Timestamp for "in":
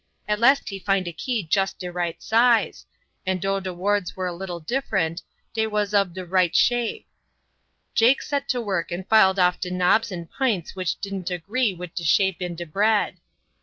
12.41-12.55